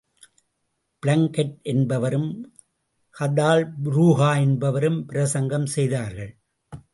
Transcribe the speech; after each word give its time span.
Blanket 1.03 1.61
என்பவரும் 1.61 2.53
கதால் 3.15 3.73
புருகா 3.83 4.39
என்பவரும் 4.39 5.05
பிரசங்கம் 5.05 5.65
செய்தார்கள். 5.65 6.37